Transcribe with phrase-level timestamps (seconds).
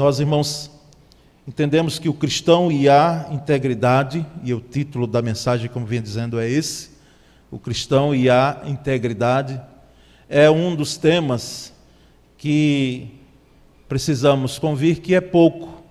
[0.00, 0.70] Nós, irmãos,
[1.46, 6.40] entendemos que o cristão e a integridade, e o título da mensagem, como vinha dizendo,
[6.40, 6.92] é esse:
[7.50, 9.60] o cristão e a integridade,
[10.26, 11.70] é um dos temas
[12.38, 13.08] que
[13.90, 15.82] precisamos convir que é pouco.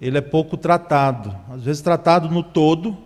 [0.00, 2.96] Ele é pouco tratado, às vezes tratado no todo,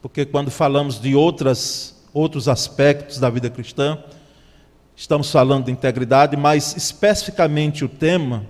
[0.00, 4.02] porque quando falamos de outras, outros aspectos da vida cristã,
[4.96, 8.46] estamos falando de integridade, mas especificamente o tema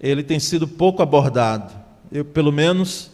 [0.00, 1.72] ele tem sido pouco abordado.
[2.10, 3.10] Eu, pelo menos,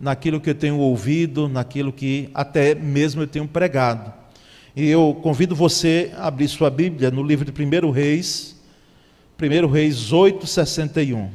[0.00, 4.12] naquilo que eu tenho ouvido, naquilo que até mesmo eu tenho pregado.
[4.76, 8.56] E eu convido você a abrir sua Bíblia no livro de 1 Reis,
[9.40, 11.30] 1 Reis 8, 61.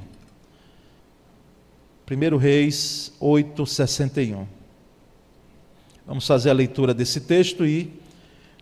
[2.10, 4.46] 1 Reis 8, 61.
[6.06, 7.92] Vamos fazer a leitura desse texto e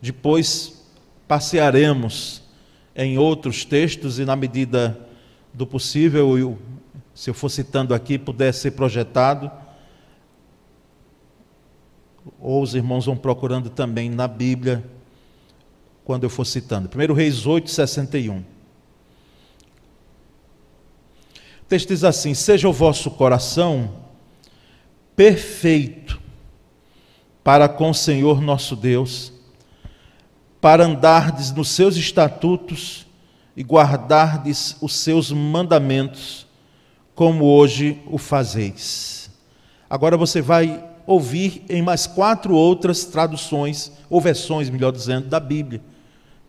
[0.02, 0.84] depois
[1.28, 2.42] passearemos
[2.96, 5.11] em outros textos e, na medida
[5.54, 6.58] do possível, eu,
[7.14, 9.52] se eu for citando aqui, puder ser projetado,
[12.40, 14.84] ou os irmãos vão procurando também na Bíblia,
[16.04, 16.90] quando eu for citando.
[16.94, 18.40] 1 Reis 8, 61.
[18.40, 18.44] O
[21.68, 24.02] texto diz assim: Seja o vosso coração
[25.16, 26.20] perfeito
[27.44, 29.34] para com o Senhor nosso Deus,
[30.60, 33.08] para andardes nos seus estatutos
[33.56, 36.48] e guardardes os seus mandamentos,
[37.14, 39.30] como hoje o fazeis.
[39.90, 45.82] Agora você vai ouvir em mais quatro outras traduções, ou versões, melhor dizendo, da Bíblia,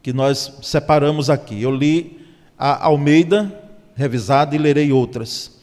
[0.03, 1.61] que nós separamos aqui.
[1.61, 2.21] Eu li
[2.57, 3.53] a Almeida,
[3.97, 5.59] revisada, e lerei outras.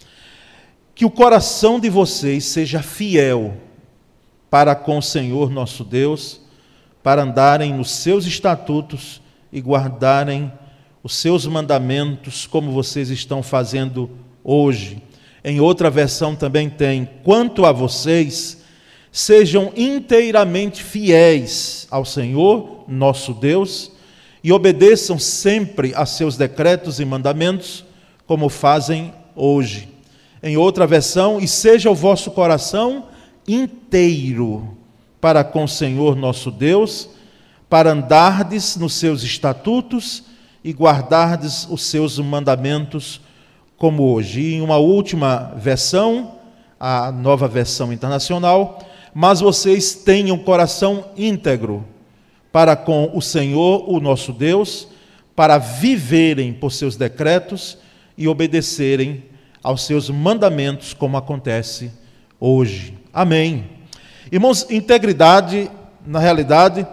[0.93, 3.55] Que o coração de vocês seja fiel
[4.49, 6.41] para com o Senhor nosso Deus,
[7.01, 10.68] para andarem nos seus estatutos e guardarem os
[11.07, 14.09] seus mandamentos, como vocês estão fazendo
[14.43, 15.01] hoje.
[15.43, 18.63] Em outra versão também tem: quanto a vocês,
[19.11, 23.91] sejam inteiramente fiéis ao Senhor, nosso Deus,
[24.43, 27.85] e obedeçam sempre a seus decretos e mandamentos,
[28.27, 29.87] como fazem hoje.
[30.41, 33.07] Em outra versão, e seja o vosso coração
[33.47, 34.77] inteiro
[35.19, 37.09] para com o Senhor nosso Deus,
[37.69, 40.23] para andardes nos seus estatutos
[40.63, 43.21] e guardardes os seus mandamentos
[43.77, 44.41] como hoje.
[44.41, 46.35] E em uma última versão,
[46.79, 48.79] a nova versão internacional,
[49.13, 51.85] mas vocês tenham coração íntegro
[52.51, 54.87] para com o Senhor, o nosso Deus,
[55.35, 57.77] para viverem por seus decretos
[58.17, 59.23] e obedecerem
[59.63, 61.91] aos seus mandamentos, como acontece
[62.39, 62.97] hoje.
[63.13, 63.69] Amém.
[64.31, 65.69] Irmãos, integridade,
[66.05, 66.85] na realidade,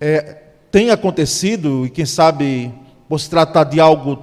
[0.00, 0.43] é,
[0.74, 2.74] tem acontecido, e quem sabe
[3.08, 4.18] por se tratar de algo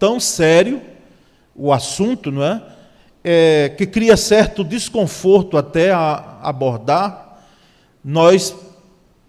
[0.00, 0.82] tão sério,
[1.54, 2.60] o assunto, não é?
[3.22, 7.38] é que cria certo desconforto até a abordar,
[8.04, 8.52] nós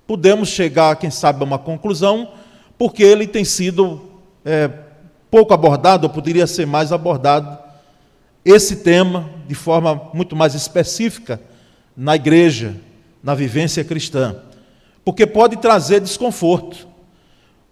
[0.07, 2.31] podemos chegar, quem sabe, a uma conclusão,
[2.75, 4.09] porque ele tem sido
[4.44, 4.67] é,
[5.29, 7.55] pouco abordado, ou poderia ser mais abordado,
[8.44, 11.40] esse tema de forma muito mais específica
[11.95, 12.73] na igreja,
[13.22, 14.38] na vivência cristã
[15.03, 16.88] porque pode trazer desconforto,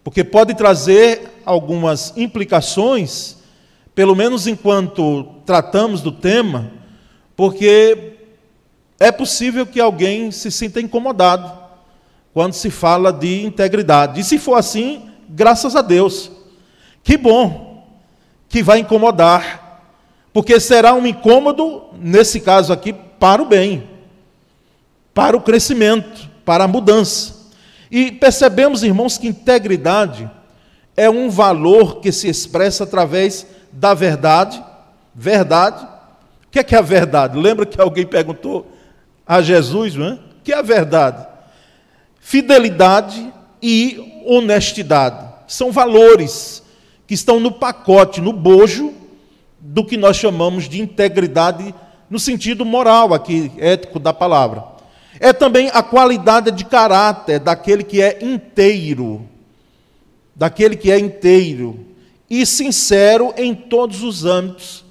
[0.04, 3.38] porque pode trazer algumas implicações,
[3.96, 6.72] pelo menos enquanto tratamos do tema,
[7.36, 8.18] porque
[9.00, 11.60] é possível que alguém se sinta incomodado
[12.34, 14.20] quando se fala de integridade.
[14.20, 16.32] E se for assim, graças a Deus.
[17.04, 17.88] Que bom
[18.48, 19.82] que vai incomodar,
[20.34, 23.90] porque será um incômodo, nesse caso aqui, para o bem,
[25.14, 27.52] para o crescimento para a mudança.
[27.90, 30.30] E percebemos, irmãos, que integridade
[30.96, 34.64] é um valor que se expressa através da verdade.
[35.14, 35.84] Verdade.
[36.48, 37.38] O que é, que é a verdade?
[37.38, 38.72] Lembra que alguém perguntou
[39.26, 40.14] a Jesus, não é?
[40.14, 41.26] O que é a verdade?
[42.20, 43.32] Fidelidade
[43.62, 45.26] e honestidade.
[45.48, 46.64] São valores
[47.08, 48.94] que estão no pacote, no bojo
[49.60, 51.74] do que nós chamamos de integridade
[52.10, 54.64] no sentido moral aqui, ético da palavra.
[55.20, 59.28] É também a qualidade de caráter daquele que é inteiro,
[60.36, 61.86] daquele que é inteiro
[62.30, 64.86] e sincero em todos os âmbitos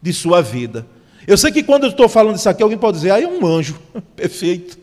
[0.00, 0.86] de sua vida.
[1.26, 3.46] Eu sei que quando eu estou falando isso aqui, alguém pode dizer, ah, é um
[3.46, 3.78] anjo,
[4.14, 4.78] perfeito.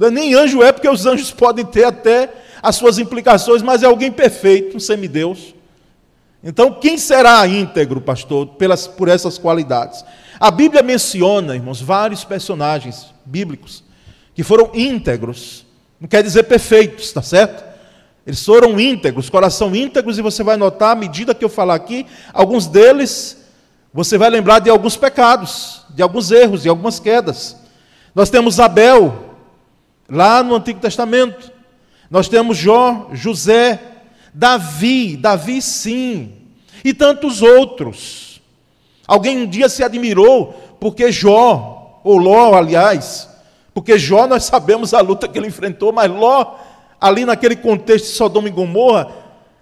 [0.00, 2.32] É nem anjo é, porque os anjos podem ter até
[2.62, 5.54] as suas implicações, mas é alguém perfeito, um semideus.
[6.42, 10.02] Então, quem será íntegro, pastor, pelas, por essas qualidades?
[10.38, 13.84] A Bíblia menciona, irmãos, vários personagens bíblicos
[14.40, 15.66] que foram íntegros.
[16.00, 17.62] Não quer dizer perfeitos, está certo?
[18.26, 22.06] Eles foram íntegros, coração íntegros, e você vai notar, à medida que eu falar aqui,
[22.32, 23.36] alguns deles
[23.92, 27.54] Você vai lembrar de alguns pecados, de alguns erros, de algumas quedas.
[28.14, 29.36] Nós temos Abel,
[30.08, 31.52] lá no Antigo Testamento.
[32.10, 33.78] Nós temos Jó, José,
[34.32, 36.32] Davi, Davi sim,
[36.82, 38.40] e tantos outros.
[39.06, 43.29] Alguém um dia se admirou porque Jó, ou Ló, aliás,
[43.72, 46.54] porque Jó nós sabemos a luta que ele enfrentou, mas Ló,
[47.00, 49.10] ali naquele contexto de Sodoma e Gomorra,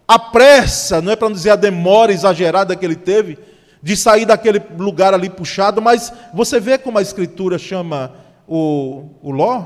[0.06, 3.38] a pressa, não é para dizer a demora exagerada que ele teve,
[3.82, 8.12] de sair daquele lugar ali puxado, mas você vê como a Escritura chama
[8.46, 9.64] o, o Ló,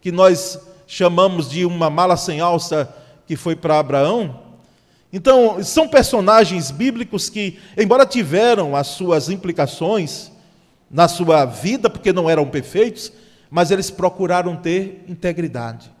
[0.00, 2.94] que nós chamamos de uma mala sem alça
[3.26, 4.40] que foi para Abraão.
[5.12, 10.30] Então, são personagens bíblicos que, embora tiveram as suas implicações
[10.90, 13.10] na sua vida, porque não eram perfeitos,
[13.52, 15.92] mas eles procuraram ter integridade,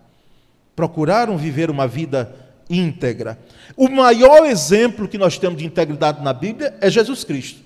[0.74, 2.34] procuraram viver uma vida
[2.70, 3.38] íntegra.
[3.76, 7.60] O maior exemplo que nós temos de integridade na Bíblia é Jesus Cristo.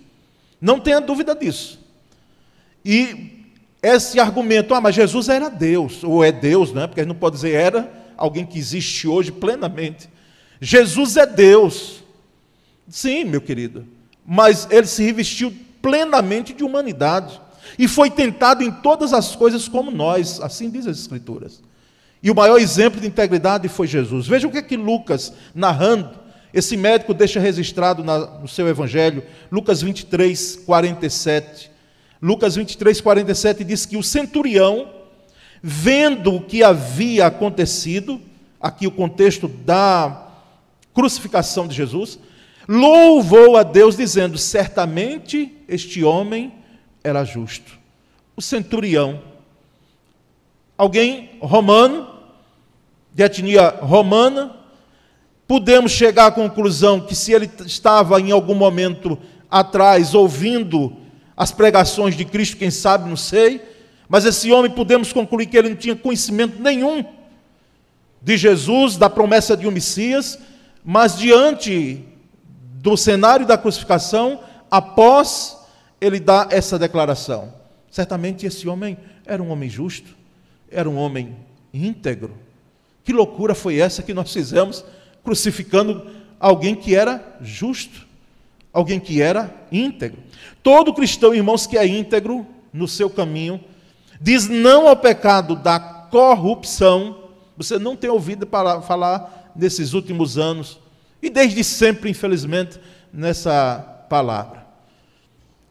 [0.60, 1.78] Não tenha dúvida disso.
[2.84, 3.44] E
[3.80, 6.88] esse argumento, ah, mas Jesus era Deus, ou é Deus, né?
[6.88, 10.10] porque a gente não pode dizer era alguém que existe hoje plenamente.
[10.60, 12.02] Jesus é Deus.
[12.88, 13.86] Sim, meu querido.
[14.26, 17.40] Mas ele se revestiu plenamente de humanidade.
[17.78, 21.62] E foi tentado em todas as coisas como nós, assim diz as Escrituras.
[22.22, 24.26] E o maior exemplo de integridade foi Jesus.
[24.26, 26.10] Veja o que é que Lucas, narrando,
[26.52, 29.22] esse médico deixa registrado na, no seu evangelho,
[29.52, 31.70] Lucas 23, 47.
[32.20, 34.90] Lucas 23, 47 diz que o centurião,
[35.62, 38.20] vendo o que havia acontecido,
[38.60, 40.28] aqui o contexto da
[40.94, 42.18] crucificação de Jesus,
[42.66, 46.52] louvou a Deus, dizendo: certamente este homem
[47.06, 47.78] era justo.
[48.34, 49.22] O centurião,
[50.76, 52.08] alguém romano,
[53.14, 54.56] de etnia romana,
[55.46, 59.16] podemos chegar à conclusão que se ele estava em algum momento
[59.48, 60.96] atrás ouvindo
[61.36, 63.62] as pregações de Cristo, quem sabe, não sei,
[64.08, 67.04] mas esse homem podemos concluir que ele não tinha conhecimento nenhum
[68.20, 70.38] de Jesus, da promessa de um Messias,
[70.84, 72.04] mas diante
[72.82, 75.56] do cenário da crucificação, após
[76.00, 77.52] ele dar essa declaração.
[77.90, 80.14] Certamente esse homem era um homem justo,
[80.70, 81.36] era um homem
[81.72, 82.34] íntegro.
[83.04, 84.84] Que loucura foi essa que nós fizemos
[85.24, 86.06] crucificando
[86.38, 88.06] alguém que era justo,
[88.72, 90.18] alguém que era íntegro?
[90.62, 93.60] Todo cristão, irmãos, que é íntegro no seu caminho,
[94.20, 97.30] diz não ao pecado da corrupção.
[97.56, 98.46] Você não tem ouvido
[98.86, 100.78] falar nesses últimos anos,
[101.22, 102.78] e desde sempre, infelizmente,
[103.12, 104.55] nessa palavra.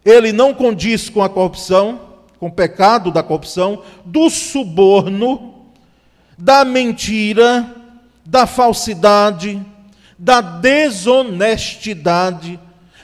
[0.05, 1.99] Ele não condiz com a corrupção,
[2.39, 5.65] com o pecado da corrupção, do suborno,
[6.37, 7.75] da mentira,
[8.23, 9.59] da falsidade,
[10.17, 12.59] da desonestidade,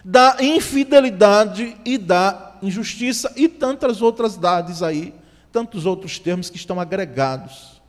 [0.05, 5.13] da infidelidade e da injustiça e tantas outras dades aí,
[5.51, 7.81] tantos outros termos que estão agregados.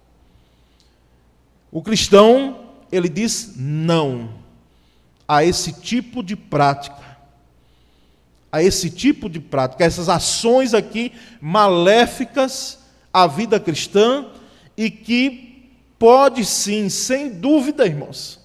[1.71, 2.61] O cristão,
[2.91, 4.31] ele diz não
[5.27, 7.12] a esse tipo de prática,
[8.53, 14.27] a esse tipo de prática, a essas ações aqui maléficas à vida cristã
[14.77, 18.39] e que pode sim, sem dúvida, irmãos,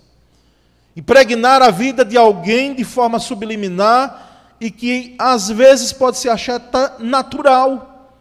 [0.95, 6.61] impregnar a vida de alguém de forma subliminar e que às vezes pode se achar
[6.99, 8.15] natural.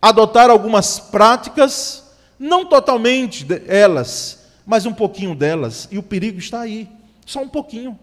[0.00, 2.04] Adotar algumas práticas,
[2.38, 6.88] não totalmente elas, mas um pouquinho delas, e o perigo está aí,
[7.24, 7.98] só um pouquinho,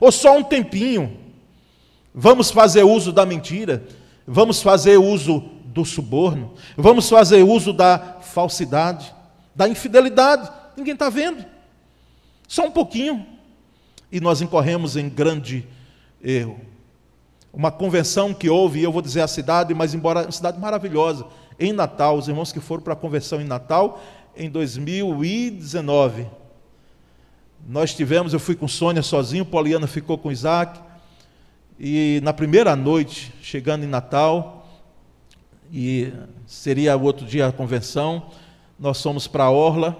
[0.00, 1.23] ou só um tempinho.
[2.14, 3.84] Vamos fazer uso da mentira,
[4.26, 9.12] vamos fazer uso do suborno, vamos fazer uso da falsidade
[9.54, 10.50] da infidelidade.
[10.76, 11.44] Ninguém está vendo.
[12.48, 13.24] Só um pouquinho.
[14.10, 15.66] E nós incorremos em grande
[16.22, 16.60] erro.
[17.52, 21.24] Uma convenção que houve, eu vou dizer a cidade, mas embora uma cidade maravilhosa,
[21.58, 24.02] em Natal, os irmãos que foram para a convenção em Natal,
[24.36, 26.26] em 2019.
[27.66, 30.80] Nós tivemos, eu fui com Sônia sozinho, Poliana ficou com Isaac.
[31.78, 34.64] E na primeira noite, chegando em Natal,
[35.72, 36.12] e
[36.46, 38.30] seria o outro dia a convenção,
[38.78, 39.96] nós fomos para a Orla,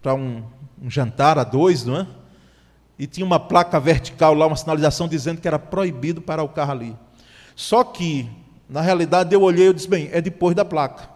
[0.00, 0.44] para um,
[0.80, 2.06] um, jantar a dois, não é?
[2.96, 6.72] E tinha uma placa vertical lá, uma sinalização dizendo que era proibido parar o carro
[6.72, 6.96] ali.
[7.56, 8.28] Só que,
[8.68, 11.08] na realidade, eu olhei e disse, bem, é depois da placa.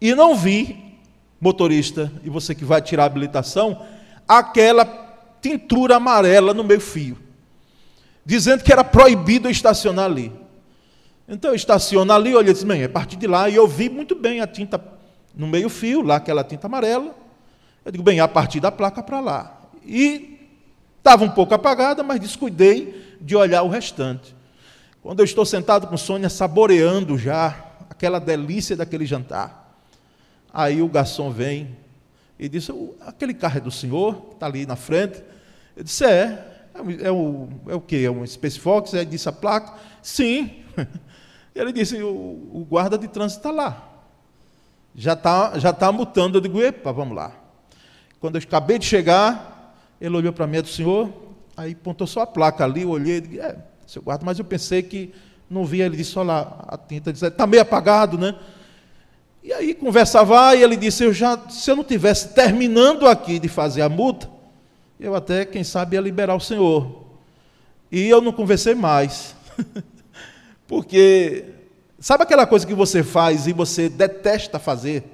[0.00, 0.98] E não vi,
[1.40, 3.80] motorista, e você que vai tirar a habilitação,
[4.26, 4.84] aquela
[5.40, 7.23] tintura amarela no meio fio,
[8.24, 10.32] dizendo que era proibido estacionar ali.
[11.28, 13.88] Então eu estaciono ali, olha, disse, bem, é a partir de lá, e eu vi
[13.88, 14.82] muito bem a tinta
[15.34, 17.14] no meio-fio, lá aquela tinta amarela.
[17.84, 19.60] Eu digo, bem, a partir da placa para lá.
[19.84, 20.34] E
[21.04, 24.34] Estava um pouco apagada, mas descuidei de olhar o restante.
[25.02, 29.76] Quando eu estou sentado com Sônia, saboreando já aquela delícia daquele jantar,
[30.50, 31.76] aí o garçom vem
[32.38, 35.22] e disse: Aquele carro é do senhor, está ali na frente.
[35.76, 36.52] Eu disse: É.
[36.74, 38.02] É o, é o quê?
[38.04, 38.94] É um Space Fox?
[38.94, 40.64] Aí disse a placa: Sim.
[41.54, 43.90] Ele disse: O, o guarda de trânsito está lá.
[44.94, 46.38] Já está já tá mutando.
[46.38, 47.32] Eu digo: Epa, vamos lá.
[48.20, 51.10] Quando eu acabei de chegar, ele olhou para mim: É do senhor?
[51.56, 52.82] Aí pontou só a placa ali.
[52.82, 55.14] Eu olhei disse: É, seu guarda, mas eu pensei que
[55.48, 55.86] não via.
[55.86, 58.34] Ele disse: Olha lá, a tinta está meio apagado, né?
[59.44, 63.46] E aí conversava e ele disse: eu já, se eu não tivesse terminando aqui de
[63.46, 64.26] fazer a multa,
[64.98, 67.04] eu até, quem sabe, ia liberar o senhor.
[67.90, 69.34] E eu não conversei mais.
[70.66, 71.44] Porque
[71.98, 75.04] sabe aquela coisa que você faz e você detesta fazer?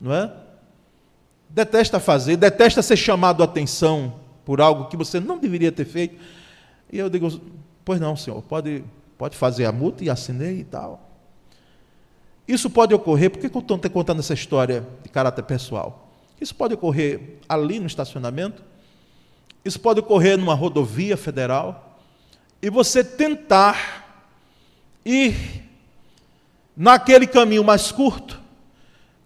[0.00, 0.32] Não é?
[1.48, 6.20] Detesta fazer, detesta ser chamado a atenção por algo que você não deveria ter feito.
[6.92, 7.40] E eu digo:
[7.84, 8.84] "Pois não, senhor, pode
[9.18, 11.08] pode fazer a multa e assinei e tal".
[12.46, 16.10] Isso pode ocorrer, por que eu estou contando essa história de caráter pessoal?
[16.40, 18.64] Isso pode ocorrer ali no estacionamento,
[19.64, 21.98] isso pode ocorrer numa rodovia federal,
[22.62, 24.06] e você tentar
[25.04, 25.64] ir
[26.76, 28.40] naquele caminho mais curto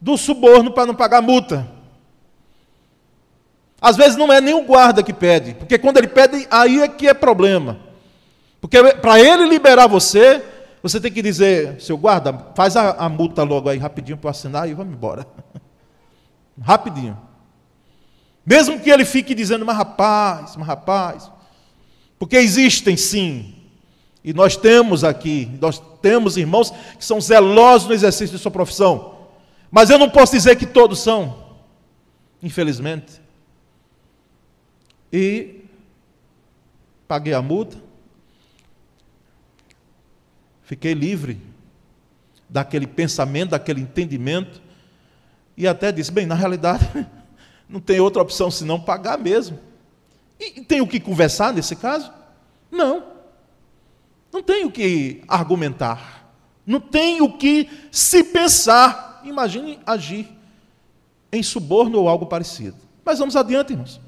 [0.01, 1.69] do suborno para não pagar multa.
[3.81, 6.89] Às vezes não é nem o guarda que pede, porque quando ele pede, aí é
[6.89, 7.79] que é problema.
[8.61, 10.43] Porque para ele liberar você,
[10.83, 14.69] você tem que dizer, seu guarda, faz a, a multa logo aí rapidinho para assinar
[14.69, 15.27] e vamos embora.
[16.61, 17.19] rapidinho.
[18.45, 21.31] Mesmo que ele fique dizendo, mas rapaz, mas rapaz.
[22.19, 23.55] Porque existem sim.
[24.23, 29.29] E nós temos aqui, nós temos irmãos que são zelosos no exercício de sua profissão.
[29.71, 31.45] Mas eu não posso dizer que todos são.
[32.43, 33.21] Infelizmente.
[35.13, 35.63] E
[37.07, 37.77] paguei a multa.
[40.63, 41.41] Fiquei livre
[42.49, 44.63] daquele pensamento, daquele entendimento,
[45.57, 46.89] e até disse: bem, na realidade,
[47.69, 49.59] não tem outra opção senão pagar mesmo.
[50.39, 52.13] E tem o que conversar nesse caso?
[52.71, 53.05] Não.
[54.33, 56.29] Não tem o que argumentar.
[56.67, 59.23] Não tem o que se pensar.
[59.25, 60.29] Imagine agir
[61.33, 62.77] em suborno ou algo parecido.
[63.05, 64.01] Mas vamos adiante, irmãos.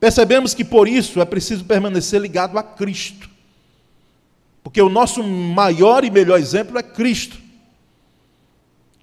[0.00, 3.28] Percebemos que por isso é preciso permanecer ligado a Cristo.
[4.62, 7.38] Porque o nosso maior e melhor exemplo é Cristo,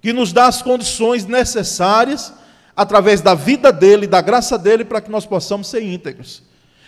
[0.00, 2.32] que nos dá as condições necessárias,
[2.76, 6.42] através da vida dele, da graça dele, para que nós possamos ser íntegros,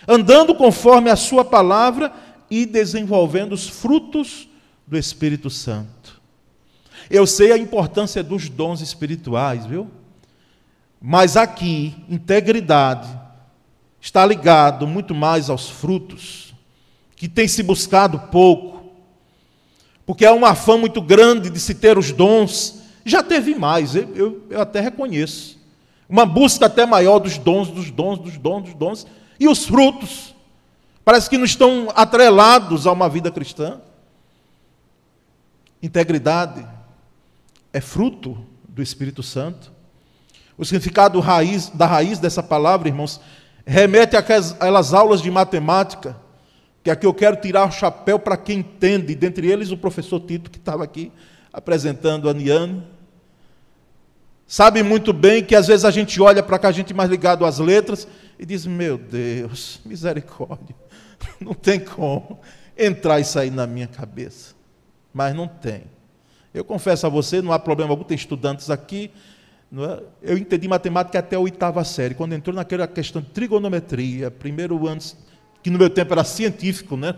[0.07, 2.13] andando conforme a Sua palavra
[2.49, 4.47] e desenvolvendo os frutos
[4.85, 6.21] do Espírito Santo.
[7.09, 9.89] Eu sei a importância dos dons espirituais, viu?
[11.01, 13.07] Mas aqui, integridade
[14.01, 16.53] está ligado muito mais aos frutos
[17.15, 18.93] que tem se buscado pouco,
[20.05, 22.81] porque há uma fã muito grande de se ter os dons.
[23.03, 25.58] Já teve mais, eu, eu, eu até reconheço.
[26.09, 29.07] Uma busca até maior dos dons, dos dons, dos dons, dos dons.
[29.39, 30.35] E os frutos?
[31.05, 33.79] Parece que não estão atrelados a uma vida cristã.
[35.81, 36.67] Integridade
[37.71, 38.37] é fruto
[38.67, 39.71] do Espírito Santo.
[40.57, 43.21] O significado raiz, da raiz dessa palavra, irmãos,
[43.65, 46.17] remete àquelas aulas de matemática
[46.83, 50.49] que aqui eu quero tirar o chapéu para quem entende, dentre eles o professor Tito,
[50.49, 51.11] que estava aqui
[51.51, 52.83] apresentando a Niane.
[54.51, 57.45] Sabe muito bem que às vezes a gente olha para cá, a gente mais ligado
[57.45, 58.07] às letras,
[58.39, 60.75] e diz: Meu Deus, misericórdia,
[61.39, 62.39] não tem como
[62.75, 64.55] entrar isso aí na minha cabeça.
[65.13, 65.83] Mas não tem.
[66.51, 69.11] Eu confesso a você, não há problema algum, tem estudantes aqui.
[69.71, 70.31] É?
[70.31, 72.15] Eu entendi matemática até a oitava série.
[72.15, 74.99] Quando entrou naquela questão de trigonometria, primeiro ano
[75.61, 77.13] que no meu tempo era científico, né?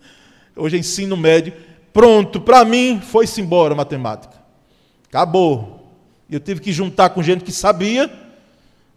[0.54, 1.54] Hoje é ensino médio.
[1.90, 4.36] Pronto, para mim foi-se embora a matemática.
[5.08, 5.75] Acabou.
[6.28, 8.10] Eu tive que juntar com gente que sabia,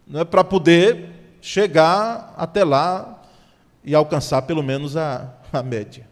[0.06, 1.10] né, para poder
[1.40, 3.22] chegar até lá
[3.84, 6.08] e alcançar pelo menos a, a média.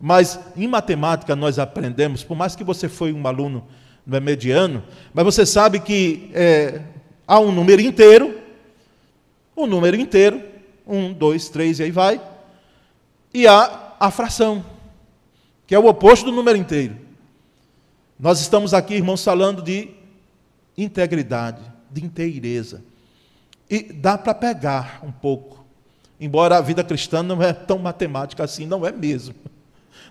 [0.00, 3.66] Mas em matemática nós aprendemos, por mais que você foi um aluno
[4.06, 6.80] não é mediano, mas você sabe que é,
[7.26, 8.40] há um número inteiro,
[9.56, 10.42] um número inteiro,
[10.86, 12.20] um, dois, três e aí vai.
[13.32, 14.64] E há a fração,
[15.66, 16.96] que é o oposto do número inteiro.
[18.18, 19.90] Nós estamos aqui, irmãos, falando de
[20.82, 22.82] integridade, de inteireza.
[23.68, 25.64] E dá para pegar um pouco.
[26.18, 29.34] Embora a vida cristã não é tão matemática assim, não é mesmo.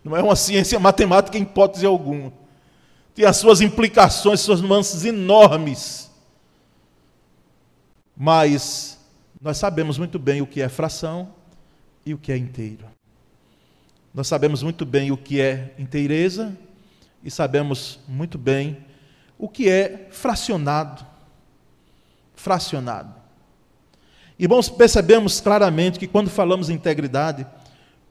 [0.04, 2.32] Não é uma ciência matemática em hipótese alguma.
[3.14, 6.10] Tem as suas implicações, suas nuances enormes.
[8.16, 8.98] Mas
[9.42, 11.34] nós sabemos muito bem o que é fração
[12.06, 12.86] e o que é inteiro.
[14.14, 16.58] Nós sabemos muito bem o que é inteireza
[17.24, 18.78] e sabemos muito bem
[19.40, 21.06] o que é fracionado.
[22.36, 23.16] Fracionado.
[24.38, 27.48] Irmãos, percebemos claramente que quando falamos em integridade,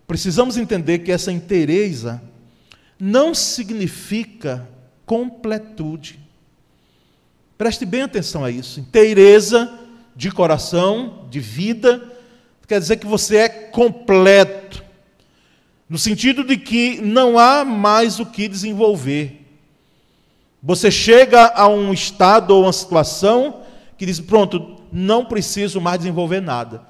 [0.06, 2.20] precisamos entender que essa inteireza
[2.98, 4.66] não significa
[5.06, 6.18] completude.
[7.56, 8.80] Preste bem atenção a isso.
[8.80, 9.78] Inteireza
[10.16, 12.12] de coração, de vida,
[12.66, 14.84] quer dizer que você é completo,
[15.88, 19.37] no sentido de que não há mais o que desenvolver.
[20.62, 23.62] Você chega a um estado ou uma situação
[23.96, 26.82] que diz: pronto, não preciso mais desenvolver nada.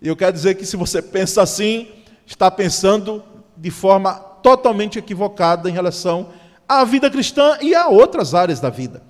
[0.00, 1.88] E eu quero dizer que se você pensa assim,
[2.26, 3.22] está pensando
[3.56, 6.28] de forma totalmente equivocada em relação
[6.66, 9.02] à vida cristã e a outras áreas da vida.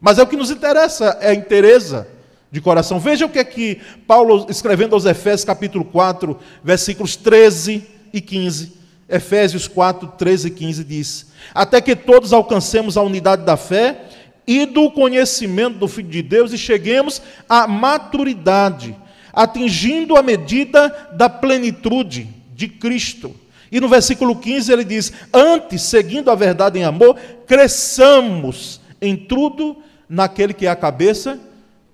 [0.00, 2.08] Mas é o que nos interessa, é a interesa
[2.50, 2.98] de coração.
[2.98, 8.77] Veja o que é que Paulo, escrevendo aos Efésios, capítulo 4, versículos 13 e 15.
[9.08, 14.04] Efésios 4, 13 e 15 diz: Até que todos alcancemos a unidade da fé
[14.46, 18.94] e do conhecimento do Filho de Deus e cheguemos à maturidade,
[19.32, 23.34] atingindo a medida da plenitude de Cristo.
[23.70, 29.82] E no versículo 15 ele diz: Antes, seguindo a verdade em amor, cresçamos em tudo
[30.08, 31.38] naquele que é a cabeça,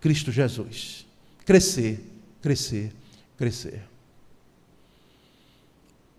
[0.01, 1.07] Cristo Jesus.
[1.45, 2.01] Crescer,
[2.41, 2.93] crescer,
[3.37, 3.94] crescer.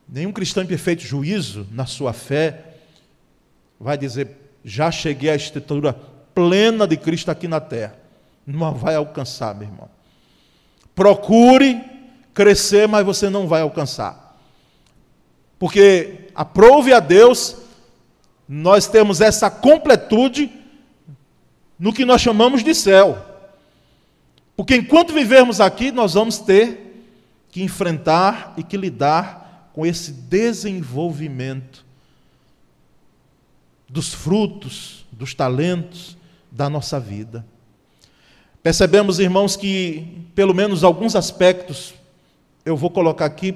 [0.07, 2.75] Nenhum cristão em perfeito juízo na sua fé
[3.79, 4.29] vai dizer:
[4.63, 5.93] já cheguei à estatura
[6.33, 7.97] plena de Cristo aqui na terra.
[8.45, 9.89] Não vai alcançar, meu irmão.
[10.93, 11.81] Procure
[12.33, 14.38] crescer, mas você não vai alcançar.
[15.57, 17.57] Porque aprove a Deus,
[18.47, 20.51] nós temos essa completude
[21.79, 23.17] no que nós chamamos de céu.
[24.55, 27.07] Porque enquanto vivermos aqui, nós vamos ter
[27.50, 29.44] que enfrentar e que lidar
[29.75, 31.83] com esse desenvolvimento
[33.89, 36.17] dos frutos, dos talentos
[36.49, 37.45] da nossa vida.
[38.63, 41.93] Percebemos, irmãos, que pelo menos alguns aspectos,
[42.63, 43.53] eu vou colocar aqui,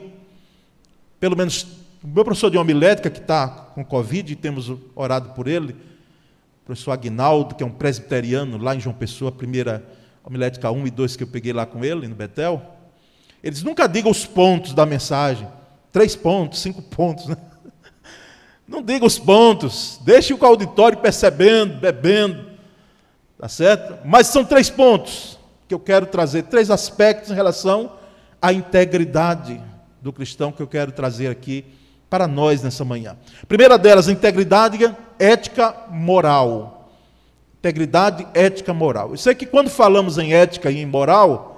[1.22, 1.66] pelo menos
[2.04, 6.66] o meu professor de homilética, que está com Covid, e temos orado por ele, o
[6.66, 9.86] professor Agnaldo, que é um presbiteriano lá em João Pessoa, primeira
[10.22, 12.62] homilética 1 e 2 que eu peguei lá com ele, no Betel,
[13.42, 15.48] eles nunca digam os pontos da mensagem.
[15.92, 17.38] Três pontos, cinco pontos, né?
[18.68, 22.46] Não diga os pontos, deixe o auditório percebendo, bebendo,
[23.40, 23.98] tá certo?
[24.06, 27.94] Mas são três pontos que eu quero trazer, três aspectos em relação
[28.40, 29.60] à integridade
[30.00, 31.66] do cristão que eu quero trazer aqui
[32.10, 33.18] para nós nessa manhã.
[33.48, 34.78] primeira delas, integridade
[35.18, 36.92] ética moral.
[37.60, 39.12] Integridade ética moral.
[39.12, 41.49] Eu sei que quando falamos em ética e em moral,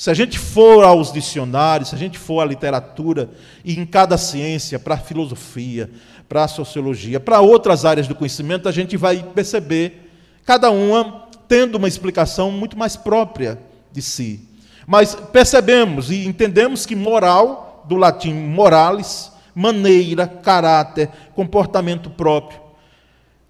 [0.00, 3.28] se a gente for aos dicionários, se a gente for à literatura
[3.62, 5.90] e em cada ciência, para a filosofia,
[6.26, 10.10] para a sociologia, para outras áreas do conhecimento, a gente vai perceber,
[10.46, 13.60] cada uma tendo uma explicação muito mais própria
[13.92, 14.48] de si.
[14.86, 22.58] Mas percebemos e entendemos que moral, do latim moralis, maneira, caráter, comportamento próprio,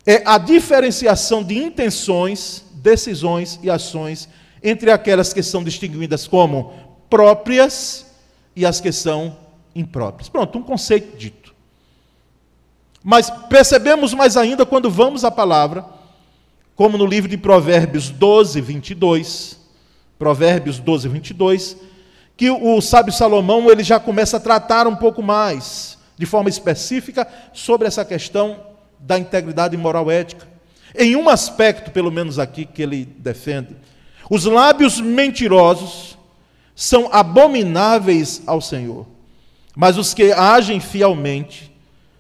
[0.04, 4.28] é a diferenciação de intenções, decisões e ações
[4.62, 6.72] entre aquelas que são distinguidas como
[7.08, 8.06] próprias
[8.54, 9.36] e as que são
[9.74, 10.28] impróprias.
[10.28, 11.54] Pronto, um conceito dito.
[13.02, 15.84] Mas percebemos mais ainda quando vamos à palavra,
[16.76, 19.58] como no livro de Provérbios 12, 22,
[20.18, 21.76] Provérbios 12, 22,
[22.36, 27.26] que o sábio Salomão ele já começa a tratar um pouco mais, de forma específica,
[27.52, 28.58] sobre essa questão
[28.98, 30.46] da integridade moral ética.
[30.94, 33.76] Em um aspecto, pelo menos aqui, que ele defende:
[34.30, 36.16] os lábios mentirosos
[36.74, 39.06] são abomináveis ao Senhor,
[39.76, 41.70] mas os que agem fielmente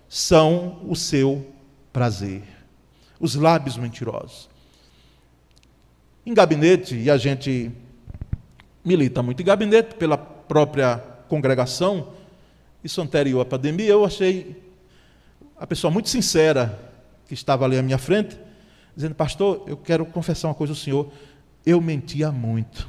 [0.08, 1.46] são o seu
[1.92, 2.42] prazer.
[3.20, 4.50] Os lábios mentirosos.
[6.26, 7.70] Em gabinete, e a gente
[8.84, 12.08] milita muito em gabinete pela própria congregação,
[12.82, 14.56] isso anterior à pandemia, eu achei
[15.56, 16.78] a pessoa muito sincera
[17.28, 18.36] que estava ali à minha frente,
[18.96, 21.12] dizendo: Pastor, eu quero confessar uma coisa ao senhor.
[21.70, 22.88] Eu mentia muito.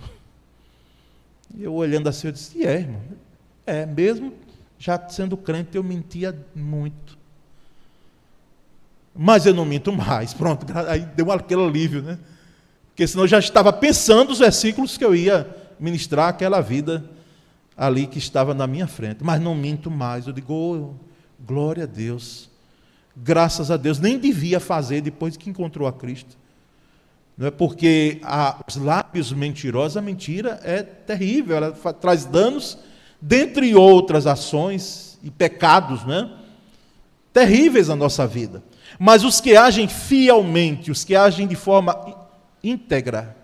[1.55, 3.01] Eu olhando assim, eu disse: é, irmão?
[3.63, 4.33] É, mesmo
[4.79, 7.15] já sendo crente, eu mentia muito.
[9.13, 10.33] Mas eu não minto mais.
[10.33, 12.17] Pronto, aí deu aquele alívio, né?
[12.87, 15.47] Porque senão eu já estava pensando os versículos que eu ia
[15.79, 17.05] ministrar aquela vida
[17.77, 19.23] ali que estava na minha frente.
[19.23, 20.25] Mas não minto mais.
[20.25, 20.95] Eu digo, oh,
[21.45, 22.49] glória a Deus.
[23.15, 26.35] Graças a Deus, nem devia fazer depois que encontrou a Cristo.
[27.41, 32.77] Não é porque a, os lábios mentirosos, a mentira é terrível, ela traz danos
[33.19, 36.31] dentre outras ações e pecados, né?
[37.33, 38.61] Terríveis na nossa vida.
[38.99, 42.29] Mas os que agem fielmente, os que agem de forma
[42.63, 43.35] íntegra,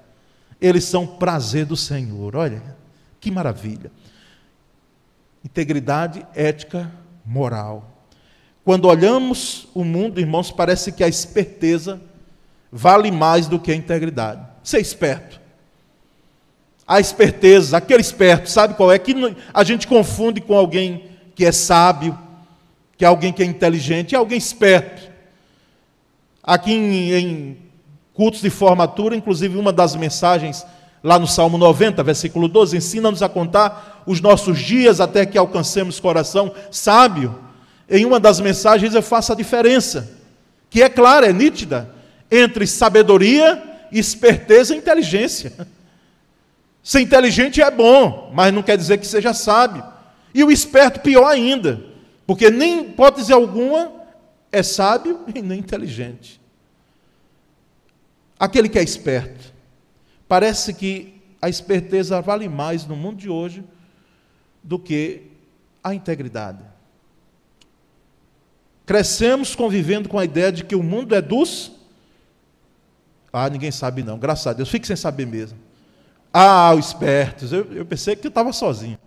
[0.61, 2.35] eles são prazer do Senhor.
[2.35, 2.61] Olha,
[3.19, 3.91] que maravilha.
[5.43, 6.91] Integridade ética,
[7.25, 8.05] moral.
[8.63, 11.99] Quando olhamos o mundo, irmãos, parece que a esperteza
[12.71, 14.41] vale mais do que a integridade.
[14.63, 15.39] Ser esperto.
[16.87, 18.97] A esperteza, aquele esperto, sabe qual é?
[18.97, 19.13] Que
[19.53, 21.03] a gente confunde com alguém
[21.35, 22.17] que é sábio,
[22.97, 25.11] que é alguém que é inteligente, é alguém esperto.
[26.41, 27.57] Aqui em, em
[28.13, 30.65] cultos de formatura, inclusive uma das mensagens
[31.03, 35.99] lá no Salmo 90, versículo 12, ensina-nos a contar os nossos dias até que alcancemos
[35.99, 37.37] coração sábio.
[37.89, 40.09] Em uma das mensagens eu faço a diferença,
[40.69, 41.89] que é clara, é nítida,
[42.29, 45.53] entre sabedoria, esperteza e inteligência.
[46.83, 49.83] Ser inteligente é bom, mas não quer dizer que seja sábio.
[50.33, 51.83] E o esperto, pior ainda,
[52.25, 53.91] porque nem hipótese alguma
[54.51, 56.39] é sábio e nem inteligente.
[58.39, 59.53] Aquele que é esperto,
[60.27, 63.63] parece que a esperteza vale mais no mundo de hoje
[64.63, 65.23] do que
[65.83, 66.63] a integridade.
[68.85, 71.71] Crescemos convivendo com a ideia de que o mundo é dos.
[73.37, 75.57] Ah, ninguém sabe não, graças a Deus, fique sem saber mesmo.
[76.33, 78.97] Ah, os espertos, eu, eu pensei que eu estava sozinho.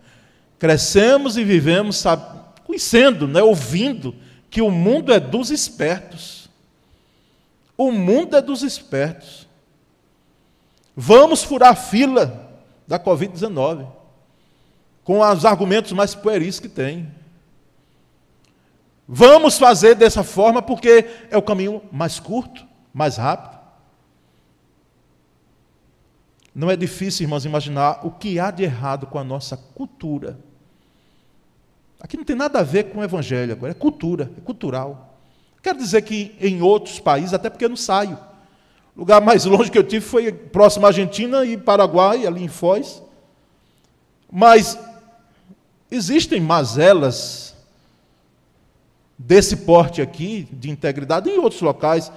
[0.59, 2.23] Crescemos e vivemos sabe,
[2.65, 4.15] conhecendo, né, ouvindo
[4.49, 6.49] que o mundo é dos espertos.
[7.77, 9.47] O mundo é dos espertos.
[10.95, 12.51] Vamos furar a fila
[12.87, 13.87] da Covid-19
[15.03, 17.11] com os argumentos mais pueris que tem.
[19.07, 23.50] Vamos fazer dessa forma porque é o caminho mais curto, mais rápido.
[26.53, 30.37] Não é difícil, irmãos, imaginar o que há de errado com a nossa cultura.
[31.99, 35.17] Aqui não tem nada a ver com o evangelho agora, é cultura, é cultural.
[35.61, 38.17] Quero dizer que em outros países, até porque eu não saio.
[38.95, 42.47] O lugar mais longe que eu tive foi próximo à Argentina e Paraguai, ali em
[42.47, 43.01] Foz.
[44.29, 44.77] Mas
[45.89, 47.55] existem mazelas
[49.17, 52.11] desse porte aqui, de integridade, em outros locais.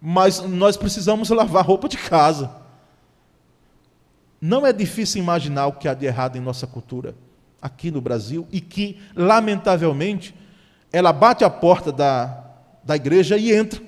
[0.00, 2.65] Mas nós precisamos lavar roupa de casa.
[4.40, 7.14] Não é difícil imaginar o que há de errado em nossa cultura
[7.60, 10.34] aqui no Brasil e que, lamentavelmente,
[10.92, 12.44] ela bate a porta da,
[12.84, 13.82] da igreja e entra.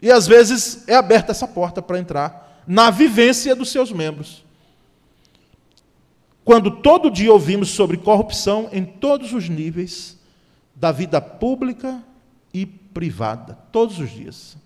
[0.00, 4.44] E às vezes é aberta essa porta para entrar na vivência dos seus membros.
[6.44, 10.16] Quando todo dia ouvimos sobre corrupção em todos os níveis
[10.74, 12.02] da vida pública
[12.52, 14.56] e privada, todos os dias.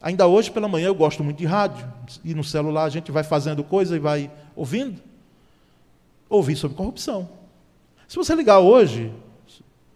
[0.00, 1.86] Ainda hoje pela manhã eu gosto muito de rádio,
[2.24, 5.00] e no celular a gente vai fazendo coisa e vai ouvindo.
[6.28, 7.28] Ouvi sobre corrupção.
[8.08, 9.12] Se você ligar hoje,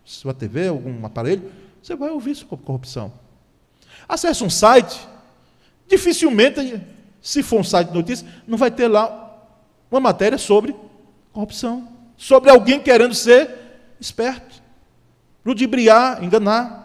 [0.05, 1.51] sua TV, algum aparelho,
[1.83, 3.13] você vai ouvir sobre corrupção.
[4.09, 5.09] Acesse um site,
[5.89, 6.83] dificilmente,
[7.23, 9.25] se for um site de notícias, não vai ter lá
[9.91, 10.77] uma matéria sobre
[11.33, 13.51] corrupção, sobre alguém querendo ser
[13.99, 14.63] esperto,
[15.45, 16.84] ludibriar, enganar.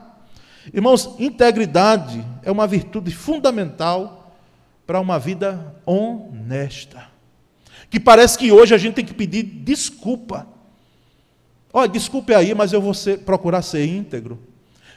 [0.73, 4.35] Irmãos, integridade é uma virtude fundamental
[4.85, 7.07] para uma vida honesta.
[7.89, 10.47] Que parece que hoje a gente tem que pedir desculpa.
[11.71, 14.39] Olha, desculpe aí, mas eu vou ser, procurar ser íntegro.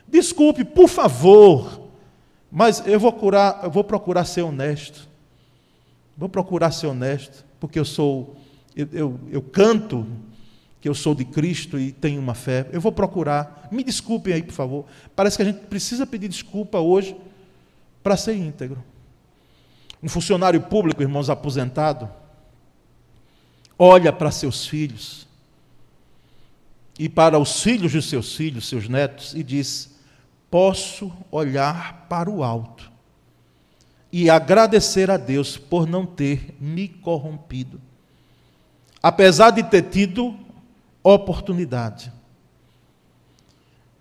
[0.07, 1.89] Desculpe, por favor,
[2.51, 5.09] mas eu vou, curar, eu vou procurar ser honesto.
[6.17, 8.37] Vou procurar ser honesto, porque eu sou,
[8.77, 10.07] eu, eu, eu canto
[10.83, 12.69] que eu sou de Cristo e tenho uma fé.
[12.73, 13.69] Eu vou procurar.
[13.71, 14.85] Me desculpem aí, por favor.
[15.15, 17.17] Parece que a gente precisa pedir desculpa hoje
[18.03, 18.83] para ser íntegro.
[20.03, 22.11] Um funcionário público, irmãos, aposentado,
[23.79, 25.29] olha para seus filhos
[26.99, 29.95] e para os filhos de seus filhos, seus netos, e diz:
[30.51, 32.91] Posso olhar para o alto
[34.13, 37.81] e agradecer a Deus por não ter me corrompido.
[39.01, 40.42] Apesar de ter tido
[41.03, 42.13] oportunidade.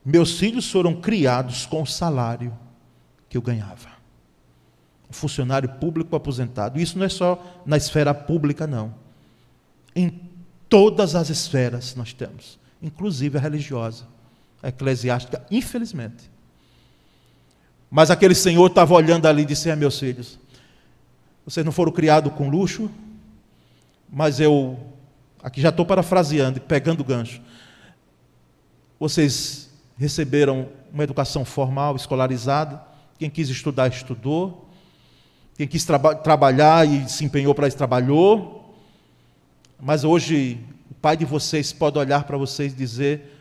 [0.03, 2.57] Meus filhos foram criados com o salário
[3.29, 3.89] que eu ganhava.
[5.09, 6.79] Funcionário público aposentado.
[6.79, 8.93] Isso não é só na esfera pública, não.
[9.95, 10.21] Em
[10.69, 14.05] todas as esferas nós temos, inclusive a religiosa,
[14.63, 16.31] a eclesiástica, infelizmente.
[17.89, 20.39] Mas aquele senhor estava olhando ali e disse: É, meus filhos,
[21.45, 22.89] vocês não foram criados com luxo,
[24.09, 24.79] mas eu
[25.43, 27.41] Aqui já estou parafraseando e pegando o gancho.
[28.99, 32.81] Vocês receberam uma educação formal, escolarizada.
[33.17, 34.69] Quem quis estudar, estudou.
[35.55, 38.75] Quem quis traba trabalhar e se empenhou para isso, trabalhou.
[39.79, 43.39] Mas hoje o pai de vocês pode olhar para vocês e dizer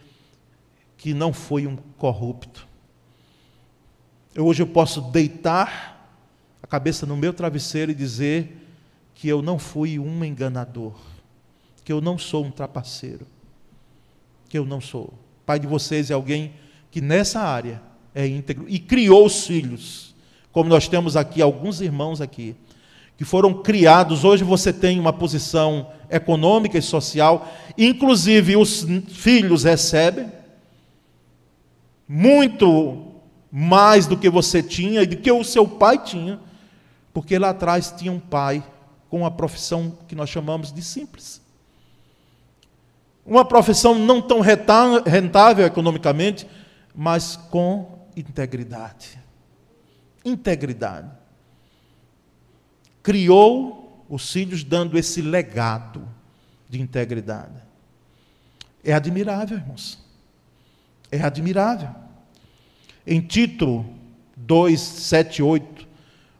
[0.96, 2.66] que não foi um corrupto.
[4.36, 6.08] Hoje eu posso deitar
[6.62, 8.56] a cabeça no meu travesseiro e dizer
[9.14, 10.94] que eu não fui um enganador,
[11.90, 13.26] que eu não sou um trapaceiro,
[14.48, 15.12] que eu não sou.
[15.44, 16.52] Pai de vocês é alguém
[16.88, 17.82] que nessa área
[18.14, 20.14] é íntegro e criou os filhos,
[20.52, 22.54] como nós temos aqui alguns irmãos aqui
[23.16, 24.22] que foram criados.
[24.22, 30.30] Hoje você tem uma posição econômica e social, inclusive os filhos recebem
[32.06, 33.04] muito
[33.50, 36.38] mais do que você tinha e do que o seu pai tinha,
[37.12, 38.62] porque lá atrás tinha um pai
[39.08, 41.39] com uma profissão que nós chamamos de simples.
[43.30, 46.44] Uma profissão não tão rentável economicamente,
[46.92, 49.20] mas com integridade.
[50.24, 51.20] Integridade
[53.02, 56.06] criou os filhos dando esse legado
[56.68, 57.54] de integridade.
[58.82, 59.98] É admirável, irmãos.
[61.10, 61.88] É admirável.
[63.06, 63.84] Em Tito
[64.36, 65.88] 2, 7, 8,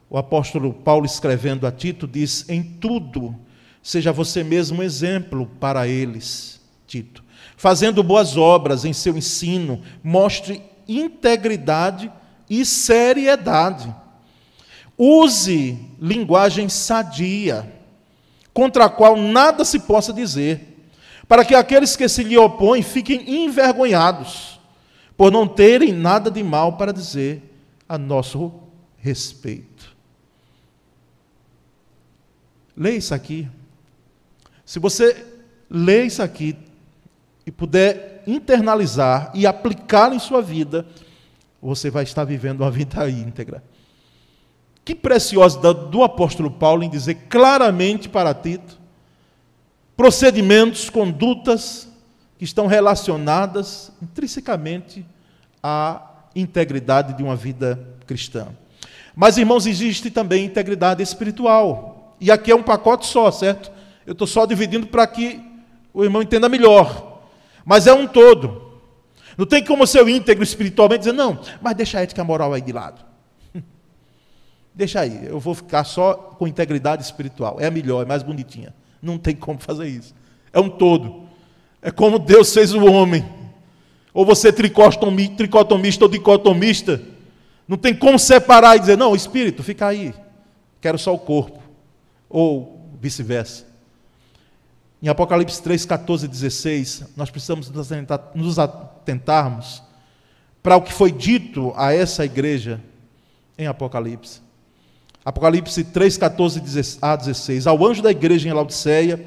[0.09, 3.37] o apóstolo Paulo escrevendo a Tito diz: Em tudo,
[3.81, 6.60] seja você mesmo exemplo para eles,
[6.91, 7.25] Tito,
[7.57, 12.11] fazendo boas obras em seu ensino, mostre integridade
[12.49, 13.95] e seriedade
[15.03, 17.67] Use linguagem sadia,
[18.53, 20.77] contra a qual nada se possa dizer,
[21.27, 24.61] para que aqueles que se lhe opõem fiquem envergonhados,
[25.17, 27.43] por não terem nada de mal para dizer
[27.89, 28.53] a nosso
[28.99, 29.97] respeito.
[32.77, 33.49] Leia isso aqui.
[34.67, 35.27] Se você
[35.71, 36.59] ler isso aqui
[37.47, 40.87] e puder internalizar e aplicar em sua vida,
[41.61, 43.63] você vai estar vivendo uma vida íntegra.
[44.85, 48.81] Que preciosidade do apóstolo Paulo em dizer claramente para Tito
[49.97, 51.87] procedimentos, condutas
[52.39, 55.05] que estão relacionadas intrinsecamente
[55.63, 56.01] à
[56.35, 58.49] integridade de uma vida cristã.
[59.15, 62.17] Mas, irmãos, existe também integridade espiritual.
[62.19, 63.71] E aqui é um pacote só, certo?
[64.07, 65.39] Eu estou só dividindo para que
[65.93, 67.10] o irmão entenda melhor.
[67.65, 68.71] Mas é um todo.
[69.37, 72.73] Não tem como ser íntegro espiritualmente dizer, não, mas deixa a ética moral aí de
[72.73, 73.03] lado.
[74.75, 77.57] Deixa aí, eu vou ficar só com integridade espiritual.
[77.59, 78.75] É a melhor, é mais bonitinha.
[79.01, 80.15] Não tem como fazer isso.
[80.53, 81.27] É um todo.
[81.81, 83.25] É como Deus fez o homem.
[84.13, 87.01] Ou você é tricotomista ou dicotomista.
[87.67, 90.13] Não tem como separar e dizer, não, espírito, fica aí.
[90.81, 91.63] Quero só o corpo.
[92.29, 93.70] Ou vice-versa.
[95.03, 97.71] Em Apocalipse 3, 14 e 16, nós precisamos
[98.35, 99.83] nos atentarmos
[100.63, 102.81] para o que foi dito a essa igreja
[103.57, 104.43] em Apocalipse.
[105.25, 107.67] Apocalipse 3, 14 a 16.
[107.67, 109.27] Ao anjo da igreja em Laodiceia,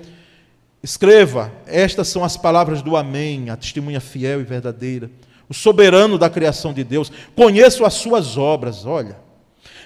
[0.84, 5.10] escreva: Estas são as palavras do Amém, a testemunha fiel e verdadeira,
[5.50, 7.12] o soberano da criação de Deus.
[7.36, 9.18] Conheço as suas obras, olha.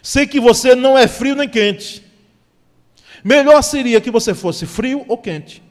[0.03, 2.03] Sei que você não é frio nem quente.
[3.23, 5.66] Melhor seria que você fosse frio ou quente.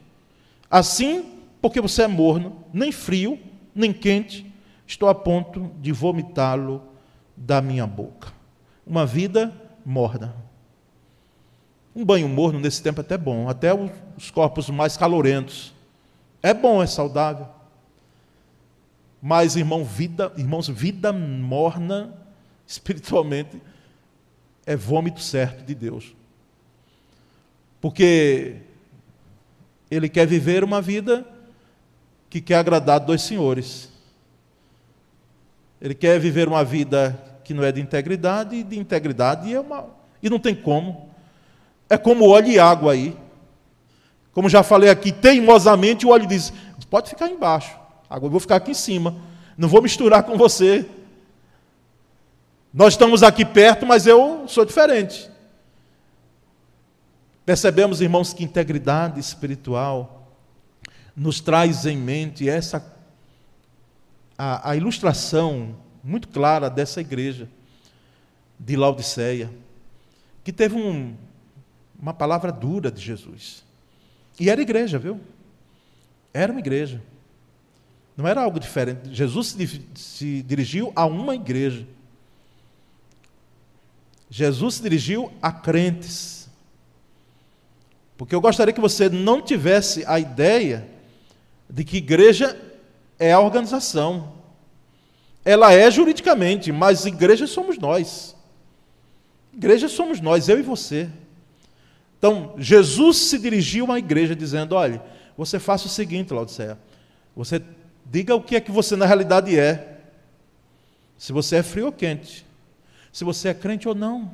[0.69, 3.39] Assim, porque você é morno, nem frio,
[3.73, 4.45] nem quente,
[4.85, 6.81] estou a ponto de vomitá-lo
[7.35, 8.33] da minha boca.
[8.85, 9.53] Uma vida
[9.85, 10.35] morna.
[11.95, 15.73] Um banho morno nesse tempo é até bom, até os corpos mais calorentos.
[16.43, 17.47] É bom, é saudável.
[19.21, 22.13] Mas, irmão, vida, irmãos, vida morna
[22.67, 23.61] espiritualmente
[24.65, 26.15] é vômito certo de Deus.
[27.79, 28.57] Porque
[29.89, 31.25] ele quer viver uma vida
[32.29, 33.89] que quer agradar dois senhores.
[35.81, 39.85] Ele quer viver uma vida que não é de integridade, e de integridade é uma.
[40.21, 41.09] E não tem como.
[41.89, 43.15] É como óleo e água aí.
[44.33, 46.51] Como já falei aqui, teimosamente o óleo diz:
[46.89, 47.75] pode ficar embaixo,
[48.09, 49.15] agora eu vou ficar aqui em cima,
[49.57, 50.85] não vou misturar com você.
[52.73, 55.29] Nós estamos aqui perto, mas eu sou diferente.
[57.47, 60.29] Percebemos, irmãos, que integridade espiritual
[61.15, 62.93] nos traz em mente essa
[64.37, 67.47] a, a ilustração muito clara dessa igreja
[68.59, 69.49] de Laodiceia,
[70.43, 71.15] que teve um,
[71.97, 73.63] uma palavra dura de Jesus.
[74.37, 75.17] E era igreja, viu?
[76.33, 77.01] Era uma igreja.
[78.17, 79.15] Não era algo diferente.
[79.15, 81.87] Jesus se, se dirigiu a uma igreja.
[84.29, 86.46] Jesus se dirigiu a crentes.
[88.17, 90.87] Porque eu gostaria que você não tivesse a ideia
[91.69, 92.59] de que igreja
[93.19, 94.33] é a organização.
[95.45, 98.35] Ela é juridicamente, mas igreja somos nós.
[99.53, 101.09] Igreja somos nós, eu e você.
[102.17, 105.01] Então, Jesus se dirigiu à igreja dizendo: olha,
[105.37, 106.77] você faça o seguinte, Laodiceia,
[107.35, 107.61] você
[108.05, 109.99] diga o que é que você na realidade é.
[111.17, 112.45] Se você é frio ou quente.
[113.11, 114.33] Se você é crente ou não.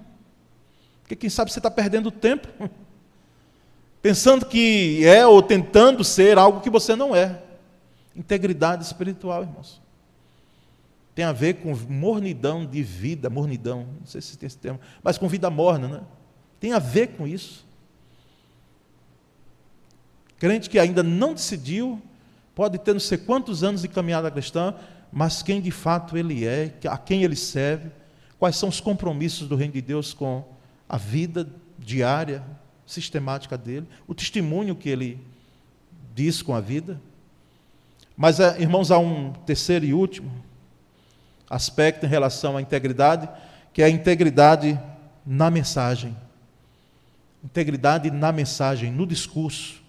[1.01, 2.47] Porque quem sabe você está perdendo tempo.
[4.03, 7.41] Pensando que é ou tentando ser algo que você não é.
[8.13, 9.81] Integridade espiritual, irmãos.
[11.15, 15.17] Tem a ver com mornidão de vida, mornidão, não sei se tem esse termo, mas
[15.17, 16.01] com vida morna, né?
[16.59, 17.65] Tem a ver com isso.
[20.37, 22.01] Crente que ainda não decidiu,
[22.53, 24.75] pode ter não sei quantos anos de caminhada cristã,
[25.13, 27.89] mas quem de fato ele é, a quem ele serve,
[28.37, 30.43] quais são os compromissos do reino de Deus com
[30.89, 31.47] a vida
[31.79, 32.43] diária,
[32.85, 35.19] sistemática dele, o testemunho que ele
[36.13, 36.99] diz com a vida.
[38.15, 40.31] Mas, eh, irmãos, há um terceiro e último
[41.49, 43.29] aspecto em relação à integridade,
[43.71, 44.79] que é a integridade
[45.25, 46.15] na mensagem.
[47.43, 49.81] Integridade na mensagem, no discurso.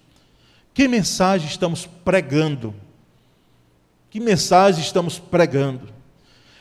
[0.73, 2.73] Que mensagem estamos pregando?
[4.09, 5.89] Que mensagem estamos pregando?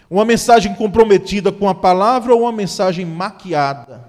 [0.08, 4.08] Uma mensagem comprometida com a palavra ou uma mensagem maquiada?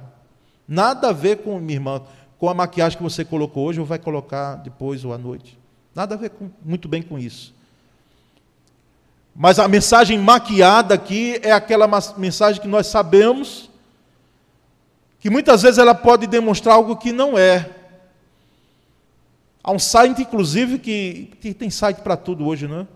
[0.67, 2.01] Nada a ver com, minha irmã,
[2.37, 5.57] com a maquiagem que você colocou hoje ou vai colocar depois ou à noite.
[5.93, 7.53] Nada a ver com, muito bem com isso.
[9.35, 13.69] Mas a mensagem maquiada aqui é aquela mensagem que nós sabemos
[15.19, 17.69] que muitas vezes ela pode demonstrar algo que não é.
[19.63, 22.87] Há um site, inclusive, que, que tem site para tudo hoje, não é?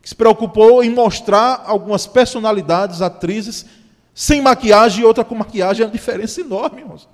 [0.00, 3.66] Que se preocupou em mostrar algumas personalidades, atrizes,
[4.14, 7.08] sem maquiagem e outra com maquiagem, é uma diferença enorme, irmãos.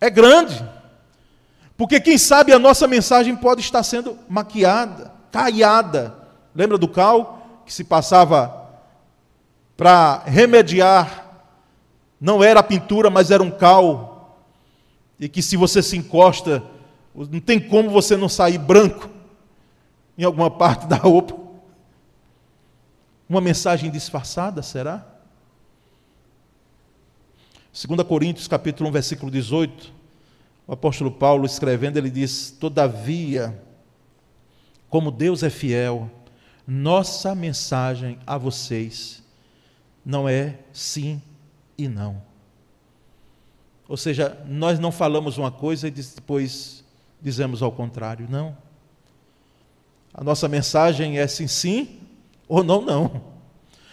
[0.00, 0.64] É grande.
[1.76, 6.14] Porque quem sabe a nossa mensagem pode estar sendo maquiada caiada.
[6.54, 8.70] Lembra do cal que se passava
[9.76, 11.24] para remediar?
[12.18, 14.40] Não era a pintura, mas era um cal.
[15.20, 16.62] E que se você se encosta,
[17.14, 19.10] não tem como você não sair branco
[20.16, 21.36] em alguma parte da roupa.
[23.28, 25.04] Uma mensagem disfarçada, será?
[27.76, 29.92] 2 Coríntios capítulo 1, versículo 18,
[30.66, 33.62] o apóstolo Paulo escrevendo, ele diz: Todavia,
[34.88, 36.10] como Deus é fiel,
[36.66, 39.22] nossa mensagem a vocês
[40.02, 41.20] não é sim
[41.76, 42.22] e não.
[43.86, 46.82] Ou seja, nós não falamos uma coisa e depois
[47.20, 48.56] dizemos ao contrário, não.
[50.14, 52.00] A nossa mensagem é sim, sim
[52.48, 53.20] ou não, não.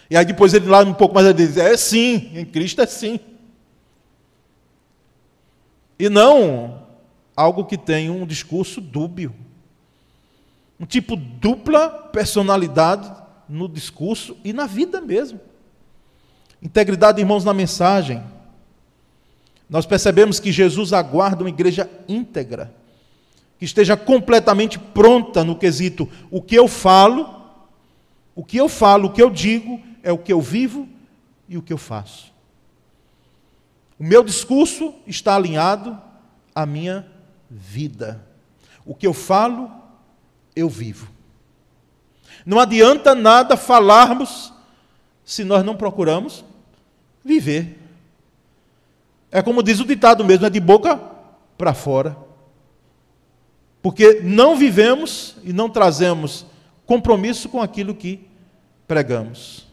[0.08, 2.86] E aí depois ele lá um pouco mais ele diz, é sim, em Cristo é
[2.86, 3.20] sim.
[5.98, 6.82] E não
[7.36, 9.34] algo que tem um discurso dúbio
[10.78, 13.10] um tipo dupla personalidade
[13.48, 15.40] no discurso e na vida mesmo.
[16.60, 18.22] Integridade, irmãos, na mensagem.
[19.68, 22.74] Nós percebemos que Jesus aguarda uma igreja íntegra,
[23.58, 27.42] que esteja completamente pronta no quesito o que eu falo,
[28.34, 30.88] o que eu falo, o que eu digo, é o que eu vivo
[31.48, 32.33] e o que eu faço.
[33.98, 35.98] O meu discurso está alinhado
[36.54, 37.06] à minha
[37.50, 38.24] vida.
[38.84, 39.70] O que eu falo,
[40.54, 41.08] eu vivo.
[42.44, 44.52] Não adianta nada falarmos
[45.24, 46.44] se nós não procuramos
[47.24, 47.78] viver.
[49.30, 51.00] É como diz o ditado mesmo, é de boca
[51.56, 52.16] para fora.
[53.82, 56.46] Porque não vivemos e não trazemos
[56.86, 58.28] compromisso com aquilo que
[58.86, 59.66] pregamos.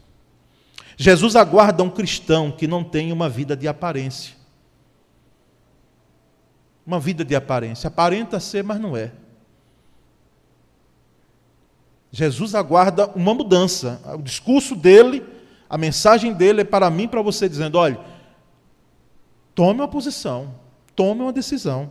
[1.02, 4.36] Jesus aguarda um cristão que não tem uma vida de aparência.
[6.86, 7.88] Uma vida de aparência.
[7.88, 9.10] Aparenta ser, mas não é.
[12.12, 14.00] Jesus aguarda uma mudança.
[14.16, 15.26] O discurso dele,
[15.68, 17.98] a mensagem dele é para mim, para você, dizendo: olha,
[19.56, 20.54] tome uma posição,
[20.94, 21.90] tome uma decisão.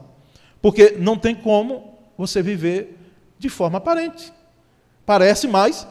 [0.62, 2.98] Porque não tem como você viver
[3.38, 4.32] de forma aparente.
[5.06, 5.86] Parece, mas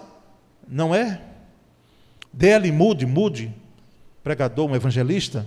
[0.66, 1.29] não é.
[2.32, 2.70] D.L.
[2.72, 3.54] Moody, Moody,
[4.22, 5.46] pregador, um evangelista,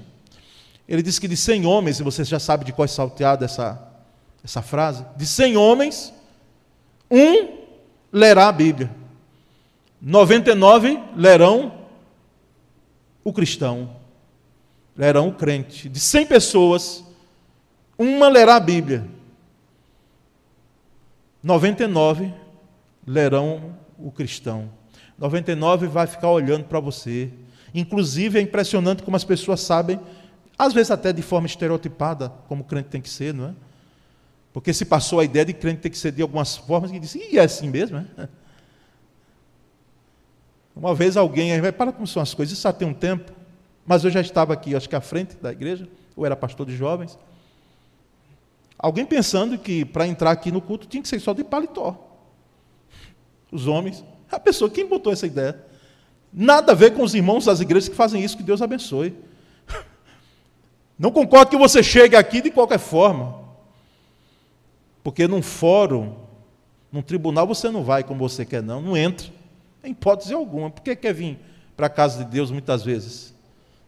[0.87, 3.81] ele diz que de 100 homens, e você já sabe de qual é salteada essa,
[4.43, 6.13] essa frase, de 100 homens,
[7.09, 7.57] um
[8.11, 8.91] lerá a Bíblia.
[10.01, 11.85] 99 lerão
[13.23, 13.95] o cristão,
[14.97, 15.87] lerão o crente.
[15.87, 17.03] De 100 pessoas,
[17.97, 19.07] uma lerá a Bíblia.
[21.41, 22.33] 99
[23.07, 24.69] lerão o cristão.
[25.17, 27.31] 99 vai ficar olhando para você.
[27.73, 29.99] Inclusive, é impressionante como as pessoas sabem,
[30.57, 33.53] às vezes até de forma estereotipada, como crente tem que ser, não é?
[34.51, 37.17] Porque se passou a ideia de crente ter que ser de algumas formas, e disse,
[37.17, 38.29] e é assim mesmo, é?
[40.75, 43.31] Uma vez alguém, aí vai, para como são as coisas, isso já tem um tempo,
[43.85, 46.75] mas eu já estava aqui, acho que à frente da igreja, eu era pastor de
[46.75, 47.17] jovens.
[48.77, 51.97] Alguém pensando que para entrar aqui no culto tinha que ser só de paletó.
[53.51, 54.03] Os homens.
[54.31, 55.63] A pessoa, quem botou essa ideia?
[56.31, 59.15] Nada a ver com os irmãos das igrejas que fazem isso, que Deus abençoe.
[60.97, 63.43] Não concordo que você chegue aqui de qualquer forma.
[65.03, 66.15] Porque num fórum,
[66.91, 68.81] num tribunal, você não vai como você quer, não.
[68.81, 69.27] Não entra.
[69.83, 70.69] Em hipótese alguma.
[70.69, 71.37] Por que quer vir
[71.75, 73.33] para a casa de Deus muitas vezes?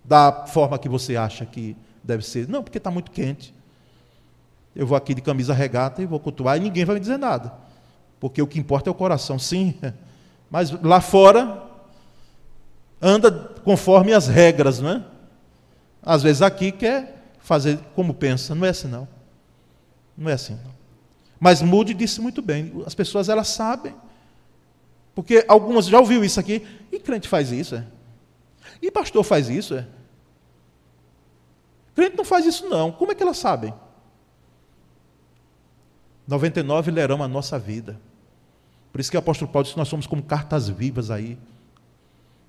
[0.04, 2.50] Da forma que você acha que deve ser.
[2.50, 3.54] Não, porque está muito quente.
[4.76, 7.54] Eu vou aqui de camisa regata e vou cultuar e ninguém vai me dizer nada.
[8.20, 9.76] Porque o que importa é o coração, sim.
[10.50, 11.64] Mas lá fora,
[13.02, 13.32] anda
[13.64, 15.04] conforme as regras, não é?
[16.02, 18.54] Às vezes aqui quer fazer como pensa.
[18.54, 19.08] Não é assim, não.
[20.18, 20.74] Não é assim, não.
[21.40, 22.84] Mas Moody disse muito bem.
[22.86, 23.96] As pessoas, elas sabem.
[25.14, 26.66] Porque algumas já ouviu isso aqui.
[26.92, 27.86] E crente faz isso, é?
[28.82, 29.88] E pastor faz isso, é?
[31.96, 32.92] Crente não faz isso, não.
[32.92, 33.74] Como é que elas sabem?
[36.28, 38.00] 99 lerão a nossa vida.
[38.96, 41.38] Por isso que o apóstolo Paulo disse nós somos como cartas vivas aí.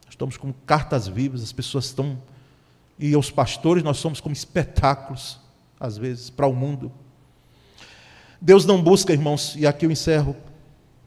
[0.05, 2.23] Nós estamos como cartas vivas, as pessoas estão.
[2.97, 5.41] E os pastores, nós somos como espetáculos,
[5.81, 6.93] às vezes, para o mundo.
[8.41, 10.37] Deus não busca, irmãos, e aqui eu encerro,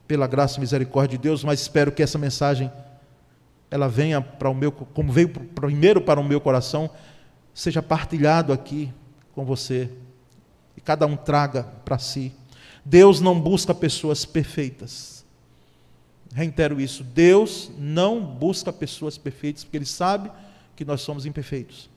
[0.05, 2.69] pela graça e misericórdia de Deus, mas espero que essa mensagem
[3.71, 6.89] ela venha para o meu, como veio primeiro para o meu coração,
[7.53, 8.93] seja partilhado aqui
[9.31, 9.89] com você
[10.75, 12.33] e cada um traga para si.
[12.83, 15.18] Deus não busca pessoas perfeitas.
[16.33, 20.31] Reitero isso, Deus não busca pessoas perfeitas, porque Ele sabe
[20.75, 21.89] que nós somos imperfeitos.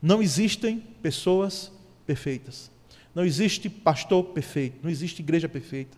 [0.00, 1.72] Não existem pessoas
[2.06, 2.70] perfeitas.
[3.14, 5.96] Não existe pastor perfeito, não existe igreja perfeita.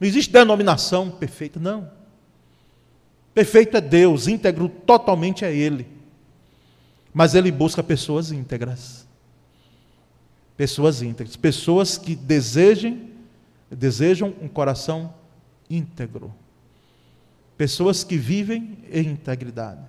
[0.00, 1.88] Não existe denominação perfeita, não.
[3.34, 5.86] Perfeito é Deus, íntegro totalmente é Ele.
[7.14, 9.06] Mas Ele busca pessoas íntegras.
[10.56, 13.10] Pessoas íntegras, pessoas que desejem,
[13.70, 15.14] desejam um coração
[15.72, 16.34] íntegro.
[17.56, 19.80] Pessoas que vivem em integridade.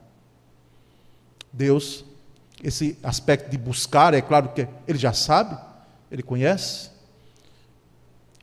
[1.51, 2.05] Deus,
[2.63, 5.59] esse aspecto de buscar, é claro que Ele já sabe,
[6.09, 6.89] Ele conhece,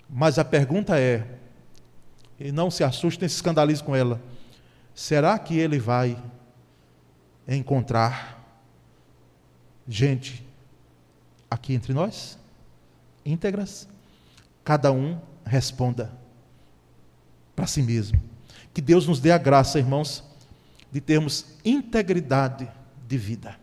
[0.09, 1.27] mas a pergunta é,
[2.39, 4.21] e não se assuste nem se escandalize com ela,
[4.95, 6.21] será que Ele vai
[7.49, 8.39] encontrar
[9.89, 10.47] gente
[11.51, 12.39] aqui entre nós,
[13.25, 13.89] íntegras,
[14.65, 16.20] cada um responda
[17.61, 18.19] para si mesmo.
[18.73, 20.25] Que Deus nos dê a graça, irmãos,
[20.91, 22.67] de termos integridade
[23.07, 23.55] de vida.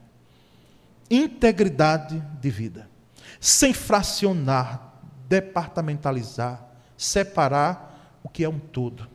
[1.10, 2.88] Integridade de vida.
[3.40, 6.64] Sem fracionar, departamentalizar,
[6.96, 9.08] separar o que é um todo.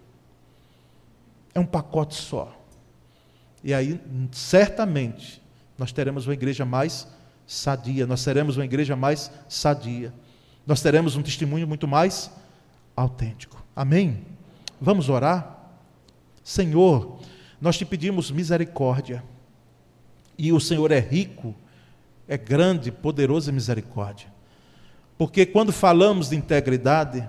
[1.54, 2.52] É um pacote só.
[3.62, 4.00] E aí,
[4.32, 5.40] certamente,
[5.78, 7.06] nós teremos uma igreja mais
[7.46, 10.12] sadia, nós seremos uma igreja mais sadia,
[10.66, 12.32] nós teremos um testemunho muito mais
[12.96, 13.64] autêntico.
[13.76, 14.32] Amém?
[14.84, 15.70] Vamos orar?
[16.42, 17.20] Senhor,
[17.60, 19.22] nós te pedimos misericórdia,
[20.36, 21.54] e o Senhor é rico,
[22.26, 24.26] é grande, poderoso em misericórdia,
[25.16, 27.28] porque quando falamos de integridade,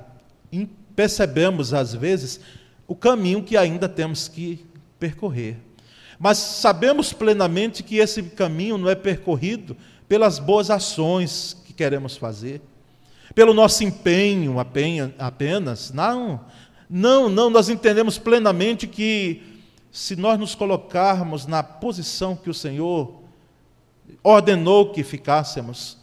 [0.95, 2.39] percebemos às vezes
[2.87, 4.65] o caminho que ainda temos que
[4.97, 5.57] percorrer.
[6.17, 9.77] Mas sabemos plenamente que esse caminho não é percorrido
[10.07, 12.63] pelas boas ações que queremos fazer,
[13.35, 14.55] pelo nosso empenho
[15.19, 15.91] apenas.
[15.93, 16.41] Não,
[16.95, 19.41] não, não, nós entendemos plenamente que
[19.91, 23.15] se nós nos colocarmos na posição que o Senhor
[24.23, 25.97] ordenou que ficássemos,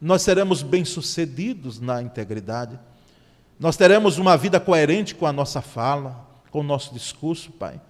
[0.00, 2.76] nós seremos bem-sucedidos na integridade.
[3.56, 7.80] Nós teremos uma vida coerente com a nossa fala, com o nosso discurso, Pai.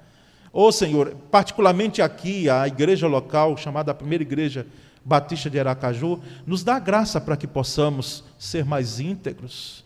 [0.53, 4.66] Ô oh, Senhor, particularmente aqui, a igreja local, chamada a primeira igreja
[5.03, 9.82] Batista de Aracaju, nos dá graça para que possamos ser mais íntegros,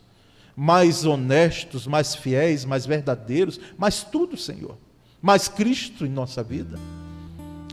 [0.57, 4.79] mais honestos, mais fiéis, mais verdadeiros, mais tudo, Senhor.
[5.21, 6.79] Mais Cristo em nossa vida.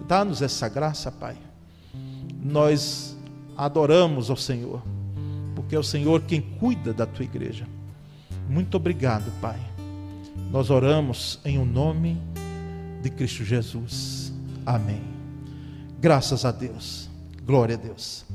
[0.05, 1.38] Dá-nos essa graça, Pai.
[2.43, 3.15] Nós
[3.55, 4.84] adoramos ao Senhor,
[5.55, 7.65] porque é o Senhor quem cuida da tua igreja.
[8.49, 9.59] Muito obrigado, Pai.
[10.51, 12.21] Nós oramos em o um nome
[13.01, 14.34] de Cristo Jesus.
[14.65, 15.01] Amém.
[15.99, 17.09] Graças a Deus.
[17.45, 18.25] Glória a Deus.